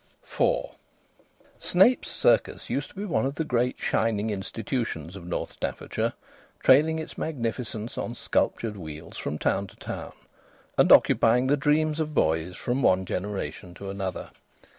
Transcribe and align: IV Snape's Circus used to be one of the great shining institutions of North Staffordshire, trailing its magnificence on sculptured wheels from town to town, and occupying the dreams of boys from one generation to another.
IV 0.41 0.69
Snape's 1.59 2.09
Circus 2.09 2.71
used 2.71 2.89
to 2.89 2.95
be 2.95 3.05
one 3.05 3.27
of 3.27 3.35
the 3.35 3.43
great 3.43 3.79
shining 3.79 4.31
institutions 4.31 5.15
of 5.15 5.27
North 5.27 5.51
Staffordshire, 5.51 6.13
trailing 6.57 6.97
its 6.97 7.19
magnificence 7.19 7.95
on 7.99 8.15
sculptured 8.15 8.77
wheels 8.77 9.17
from 9.19 9.37
town 9.37 9.67
to 9.67 9.75
town, 9.75 10.13
and 10.75 10.91
occupying 10.91 11.45
the 11.45 11.55
dreams 11.55 11.99
of 11.99 12.15
boys 12.15 12.57
from 12.57 12.81
one 12.81 13.05
generation 13.05 13.75
to 13.75 13.91
another. 13.91 14.31